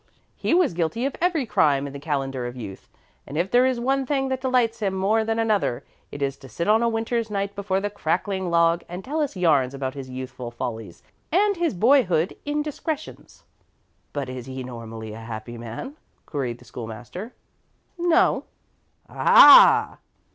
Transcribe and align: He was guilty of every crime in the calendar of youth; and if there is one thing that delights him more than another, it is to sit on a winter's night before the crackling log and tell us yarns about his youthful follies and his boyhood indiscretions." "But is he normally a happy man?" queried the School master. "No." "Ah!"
He 0.35 0.55
was 0.55 0.73
guilty 0.73 1.05
of 1.05 1.15
every 1.21 1.45
crime 1.45 1.85
in 1.85 1.93
the 1.93 1.99
calendar 1.99 2.47
of 2.47 2.55
youth; 2.55 2.89
and 3.27 3.37
if 3.37 3.51
there 3.51 3.67
is 3.67 3.79
one 3.79 4.07
thing 4.07 4.29
that 4.29 4.41
delights 4.41 4.79
him 4.79 4.95
more 4.95 5.23
than 5.23 5.37
another, 5.37 5.85
it 6.11 6.23
is 6.23 6.37
to 6.37 6.49
sit 6.49 6.67
on 6.67 6.81
a 6.81 6.89
winter's 6.89 7.29
night 7.29 7.53
before 7.53 7.79
the 7.79 7.91
crackling 7.91 8.49
log 8.49 8.83
and 8.89 9.05
tell 9.05 9.21
us 9.21 9.35
yarns 9.35 9.75
about 9.75 9.93
his 9.93 10.09
youthful 10.09 10.49
follies 10.49 11.03
and 11.31 11.57
his 11.57 11.75
boyhood 11.75 12.35
indiscretions." 12.47 13.43
"But 14.11 14.27
is 14.27 14.47
he 14.47 14.63
normally 14.63 15.13
a 15.13 15.19
happy 15.19 15.59
man?" 15.59 15.97
queried 16.25 16.57
the 16.57 16.65
School 16.65 16.87
master. 16.87 17.35
"No." 17.95 18.45
"Ah!" 19.07 19.99